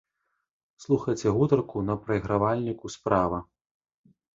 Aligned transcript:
Слухайце 0.85 1.27
гутарку 1.37 1.85
на 1.93 2.01
прайгравальніку 2.03 2.95
справа. 2.99 3.47